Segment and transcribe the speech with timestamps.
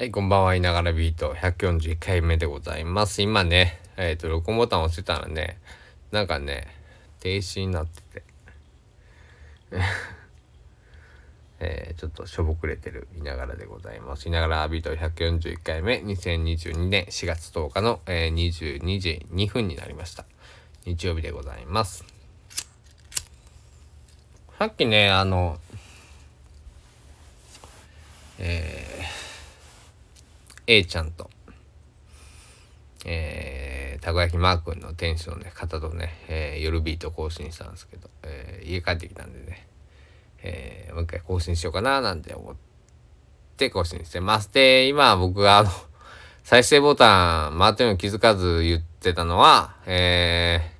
[0.00, 0.54] はい、こんばんは。
[0.54, 3.20] いながらビート141回目でございます。
[3.20, 5.58] 今ね、えっ、ー、と、録音ボタン押してたらね、
[6.10, 6.68] なんかね、
[7.20, 8.22] 停止になってて、
[11.60, 14.26] えー、ちょっとしょぼくれてるいながらでございます。
[14.26, 20.24] いながらビート141回目、2022年4月10日の、えー、22時2分になりました。
[20.86, 22.06] 日曜日でございます。
[24.58, 25.60] さっきね、あの、
[28.38, 29.29] えー
[30.72, 31.28] A ちゃんと、
[33.04, 39.66] えー、たこ焼きマー君の店主の、ね、方とね、えー、夜ビート更新したんですけど、えー、家帰ってきたんでね、
[40.44, 42.54] えー、もう一回更新しようかななんて思っ
[43.56, 44.54] て更新してます。
[44.54, 45.70] で、今僕があの、
[46.44, 50.70] 再生ボタン回ってるの気づかず言ってたのは、え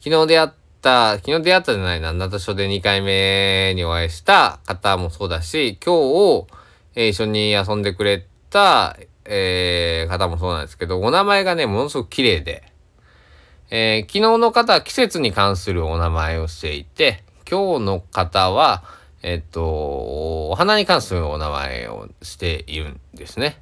[0.00, 0.48] ー、昨日出会っ
[0.82, 5.94] た、昨日出会ったじゃないな、ナタショで2回目にお会いした方もそうだし、今
[6.44, 6.46] 日、
[6.94, 8.37] えー、一緒に遊んでくれた、
[9.24, 12.64] えー、方もそうなんですけど、お名前がね、ものすごく綺麗で、
[13.70, 18.82] えー、昨日の方は季節に関するお名前をしていて、今日の方は、
[19.22, 19.64] えっと、
[20.50, 23.60] お花に関するお名前をしているんですね。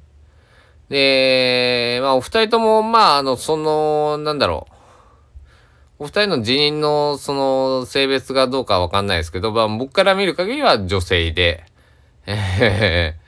[0.89, 4.67] で、まあ、お二人とも、まあ、あの、その、なんだろ
[5.99, 6.03] う。
[6.03, 11.65] お二人の辞任の、その、性別がどうかわかんないですけど、まあ、僕から見る限りは女性で、
[12.25, 13.26] えー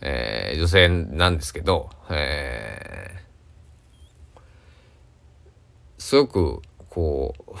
[0.00, 4.40] えー、女性なんですけど、えー、
[5.98, 7.52] すごくこう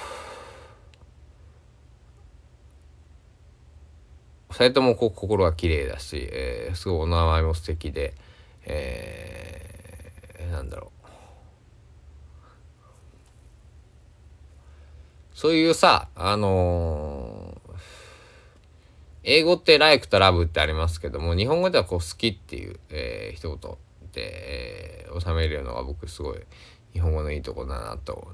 [4.50, 8.14] 二人ともこう心が綺麗だし、えー、すごいお名前も素敵で、
[8.64, 10.98] えー、なんだろう。
[15.34, 17.07] そういうさあのー
[19.22, 23.58] 英語ってライクとラブってありますけども、日本語ではこう好きっていう、えー、一言
[24.12, 26.38] で、えー、収めるのが僕すごい
[26.92, 28.28] 日本語のいいとこだなと、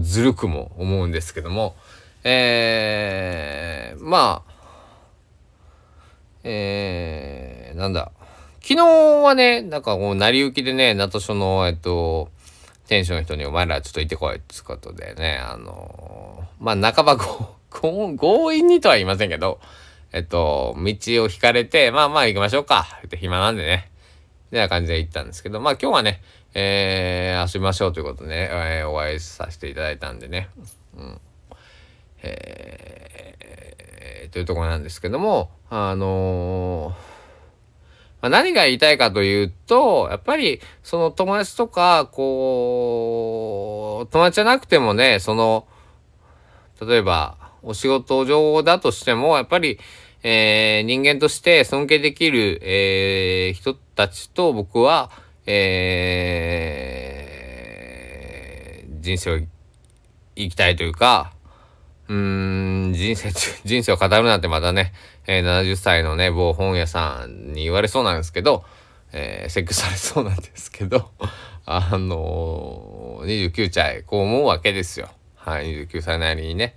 [0.00, 1.76] ずるくも思うんですけども、
[2.24, 4.52] えー、まあ、
[6.42, 8.12] えー、なんだ、
[8.60, 12.30] 昨日はね、なんかこう、成り行きでね、ナト書の、えっと、
[12.88, 19.60] 店主の人にお前らちょっと行ってこいってことでね、あのまあ、半ばこう強引にとは言いませんけど、
[20.12, 20.82] えっと、道
[21.24, 22.86] を引かれて、まあまあ行きましょうか。
[23.06, 23.90] って暇なんでね。
[24.50, 26.22] みたいな感じで行ったんですけど、まあ今日はね、
[26.54, 30.48] えー、遊びましょうということでね、えー、お会いさせていただいたんでね。
[30.96, 31.20] うん。
[32.22, 36.94] えー、というところなんですけども、あのー、
[38.22, 45.66] ま、何が言いたいかというと、やっぱり、その友達とか、こう、友達じゃなくてもね、その、
[46.80, 49.78] 例えば、お仕事上だとしても、やっぱり、
[50.22, 55.10] えー、人間として尊敬できる、えー、人たちと僕は、
[55.46, 59.40] えー、人生を
[60.36, 61.32] 生きたいというか、
[62.08, 63.30] うん、人生、
[63.64, 64.92] 人生を語るなんてまたね、
[65.26, 68.64] えー、70歳のね、某本屋さんに言われそうなんですけど、
[69.12, 71.10] えー、セックされそうなんですけど、
[71.66, 75.08] あのー、29歳、こう思うわけですよ。
[75.34, 76.76] はい、29歳なりにね。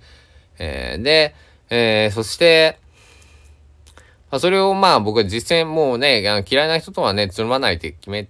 [0.60, 1.34] えー、で、
[1.70, 2.78] えー、そして、
[4.30, 8.28] まあ、それをまあ僕は実践もうね、嫌いな人とはね、つるまないって決め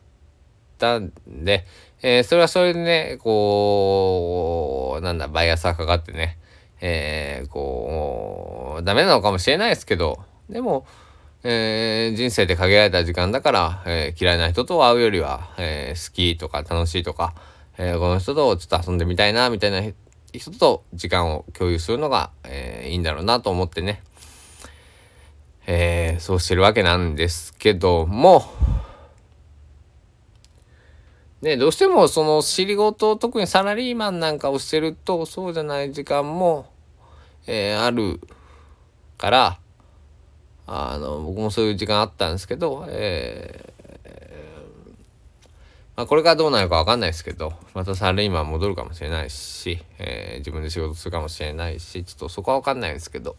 [0.79, 1.67] たんで、
[2.03, 6.39] えー、それはそれでね、こう、なんだ、バイアスがかかってね、
[6.81, 10.87] えー、こう、ダメなのかもしれないですけど、でも、
[11.43, 17.35] えー、人生で限られた時間だから、えー、嫌いな人と会うよりは、えー、好きとか楽しいとか、
[17.77, 19.81] えこの人とちょっと遊んでみたいな、みたいな
[20.39, 24.03] 人と時間を共有するのが、えー、いいんだろうなと思ってね、
[25.67, 28.45] えー、そうしてるわけなんですけども、
[31.43, 36.67] ね、どうしてもその仕事特にサラリーマンなんかをしてるとそうじゃない時間も、
[37.47, 38.21] えー、ある
[39.17, 39.59] から
[40.67, 43.73] あの僕もそういう時間あったんですけど、え
[46.01, 53.37] まあ、これからどうなるかわかんないですけど、またサラリーマン戻るかもしれないし、えー、自分で仕事するかもしれないし、ちょっとそこはわかんないですけど、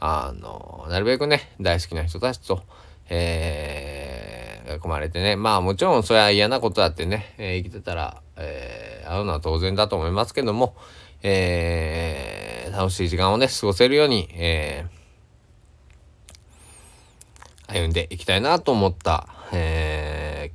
[0.00, 2.64] あの、なるべくね、大好きな人たちと、
[3.10, 10.74] えー、囲まれてね、まあもちろんそれは嫌なことだってね、えー、生きてたら、えー、会うのは当然だと思いますけども、
[11.22, 19.83] えー、楽しい時間をね、過ごせるように、えー、歩んでいきたいなと思った、えー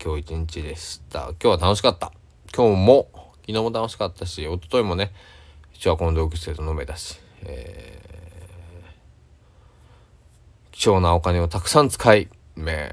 [0.04, 1.32] 今日一日でした。
[1.32, 2.12] 今日は楽しかった。
[2.56, 3.10] 今日も、
[3.42, 5.12] 昨日も楽しかったし、一昨日もね、
[5.74, 12.92] 一応この同級生と飲めたし、えー、貴重なお金をたくさん使い、ね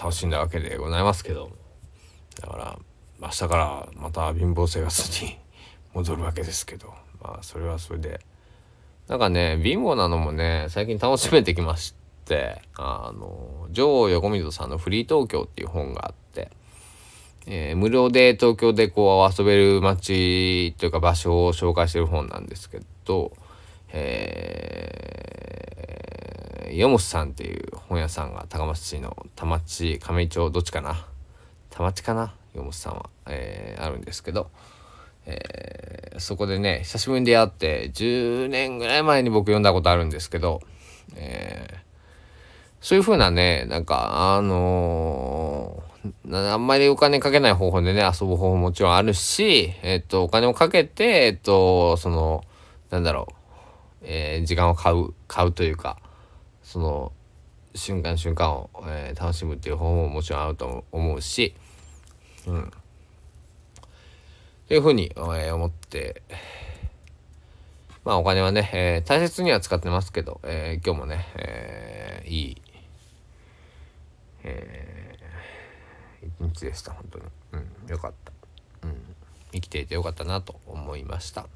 [0.00, 1.50] 楽しんだわけでございますけど
[2.40, 2.78] だから
[3.20, 5.38] 明日からまた貧乏生活に
[5.94, 8.20] 戻るわけですけどまあそれはそれで
[9.08, 16.50] なんかね貧乏なのもね最近楽しめてきましたてあの女王横溝さんの「フリー東京」っていう本があって、
[17.46, 23.32] えー、無料で東京でこう遊べる街というか場所を紹介してる本なんですけど
[23.98, 31.06] えー、ヨモスさんっていう本屋さんが高松市の田町亀井町どっちかな？
[31.70, 32.34] 田町かな？
[32.54, 34.50] ヨモスさんは、えー、あるんですけど、
[35.26, 40.60] えー、そこでね久しぶりに出会って10年ぐらい前に僕読んだことあるんですけど、
[41.14, 41.76] えー、
[42.86, 52.44] そういう風なねなんかあのー、あんまりお金かけない方法でね遊ぶ方法もちろんあるし、えっとお金をかけてえっとその
[52.90, 53.34] なんだろう
[54.02, 55.98] えー、時間を買う買うというか
[56.62, 57.10] その
[57.74, 61.56] 瞬間瞬間を、えー、楽しむっていう方法ももちろんあると思うし、
[62.46, 62.70] うん、
[64.68, 66.22] というふうに、えー、思って
[68.04, 72.62] まあお金はね、えー、大切には使ってますけど、えー、今日もね、えー、いい、
[74.46, 77.56] えー、一日でした本当に、う
[77.88, 78.32] ん、よかった、
[78.86, 78.96] うん、
[79.52, 81.46] 生きていてよかったなと思いました。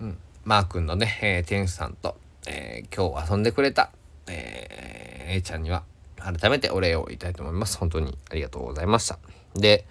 [0.00, 2.16] うんマー君のね、えー、店主さんと、
[2.46, 3.90] えー、今日遊んでくれた、
[4.28, 5.82] えー、A ちゃんには
[6.18, 7.78] 改めてお礼を言いたいと思います。
[7.78, 9.18] 本当にありがとうございました。
[9.56, 9.86] で、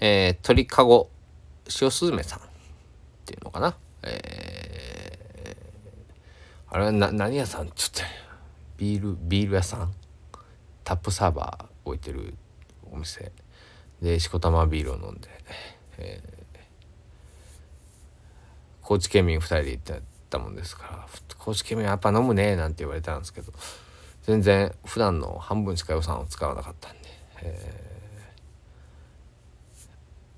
[0.00, 1.08] えー、鳥かご
[1.80, 2.42] 塩スズメさんっ
[3.26, 3.76] ていうのかな。
[4.02, 7.70] えー、あれはな何屋さん？
[7.70, 8.02] ちょっと
[8.78, 9.94] ビールビール屋さん？
[10.84, 12.34] タップサーバー置いてる
[12.90, 13.32] お店。
[14.00, 15.28] でしこたまビールを飲んで、
[15.98, 16.42] えー
[18.82, 21.06] 高知県民2人で行ってたもんですから
[21.38, 23.52] 高知県民やっぱ飲むねなんて言われたんですけど
[24.24, 26.98] 全然普段の半分しか予算を使わなかったんで、
[27.42, 28.10] え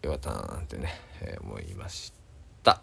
[0.02, 2.12] ー、よかったななんてね、えー、思いまし
[2.62, 2.80] た、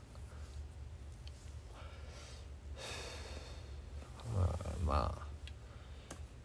[4.83, 5.30] まあ、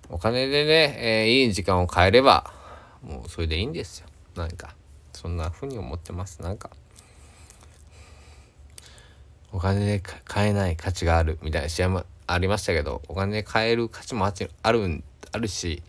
[0.08, 2.52] お金でね、えー、いい時間を変えれば
[3.02, 4.06] もうそれでいいんですよ。
[4.36, 4.74] なんか
[5.12, 6.42] そんなふうに思ってます。
[6.42, 6.70] なんか。
[9.52, 14.32] お金で買えない価値があるみたいな試合もありましたけどお金で買える価値もあ
[14.72, 15.82] るあるし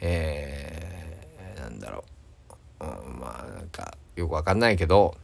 [0.00, 2.04] えー、なんだろ
[2.80, 5.16] う、うん、まあなんかよくわかんないけど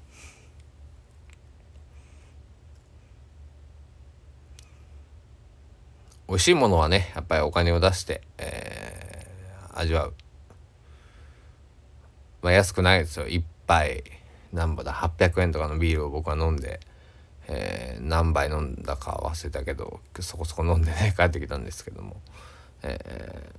[6.31, 10.15] 美味しいものはねやっぱりお金を出して、えー、味わう。
[12.41, 13.27] まあ安くないですよ。
[13.27, 14.03] 一杯
[14.51, 16.81] なんぼだ800円とかのビールを僕は飲んで
[17.53, 22.21] えー、何杯飲んだか忘れたけどそこそこ飲んでね 帰ってきたんですけども、
[22.83, 23.51] え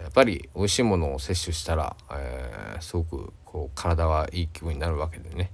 [0.00, 5.52] ー、やっぱり美味しいものを摂取したら、え、すごくこう体はいい気分になるわけでね、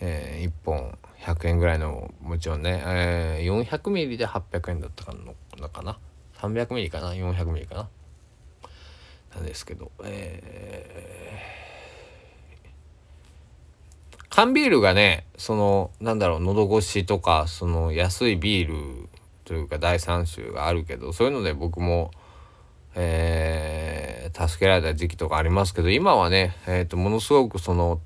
[0.00, 5.98] え1本100円ぐらいのもちろんね、えー、400ミリで800円だったかのかな
[6.38, 7.88] 300ミリかな？400ミリかな？
[9.34, 11.58] なんですけど、えー
[14.38, 19.08] 缶ビールがねそのなんだろう喉越しとかその安いビール
[19.44, 22.12] というか第3種があるけどそういうので僕も、
[22.94, 28.00] えー、助けられた時期とかありますけど今はね、えーと、ものすごくその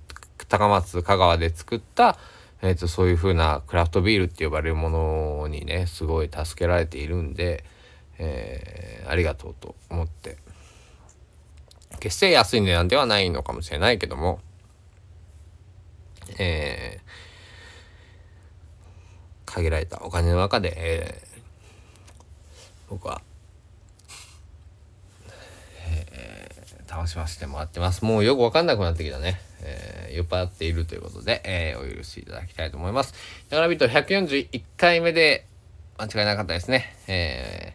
[0.47, 2.19] 高松香川で作った、
[2.63, 7.65] えーと、そういう風なクラフトビールって呼ばれるものにねすごい助けられているんで、
[8.19, 10.37] えー、ありがとうと思って
[12.01, 14.41] 決して安い値段ではないのかもしれないけども
[16.39, 21.41] えー、限られたお金の中で、えー、
[22.91, 23.23] 僕は、
[25.89, 28.05] えー、楽しませてもらってます。
[28.05, 29.41] もうよくわかんなくなってきたね。
[29.63, 33.15] えー、酔っ払っているということで、えー、お許しいただきたいと思います。
[33.49, 35.47] だからビート141回目で
[35.99, 36.97] 間違いなかったですね。
[37.07, 37.75] え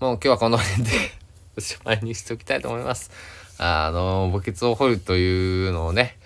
[0.00, 0.90] ー、もう今日はこの辺で
[1.56, 3.10] おしまいにしておきたいと思います。
[3.58, 6.16] あの、墓穴を掘るというのをね、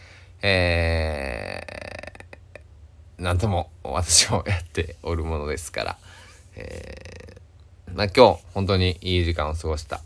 [0.43, 5.99] えー、なんとも私もやっておるものですから、
[6.57, 10.03] えー、まあ今日本当にいい時間を過ごした、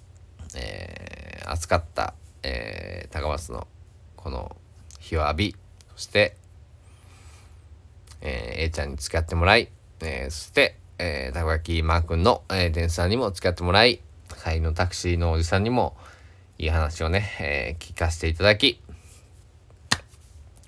[0.55, 3.67] えー、暑かった、えー、高松の
[4.27, 4.57] この
[4.99, 5.57] 日を浴び
[5.95, 6.35] そして、
[8.23, 9.69] えー、A ちゃんに付き合ってもらい、
[10.01, 14.01] えー、そして、えー、たこ焼きマー君の、えー、電さんにも付き合ってもらい
[14.43, 15.97] 帰りのタクシーのおじさんにも
[16.59, 18.81] いい話をね、えー、聞かせていただき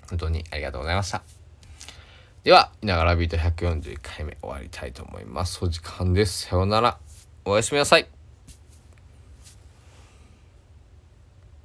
[0.07, 1.21] 本当にありがとうございました。
[2.45, 5.59] では、いながらビート141回目終わりたいと思います。
[5.61, 6.47] お時間です。
[6.47, 6.97] さようなら。
[7.43, 8.18] おやすみなさい。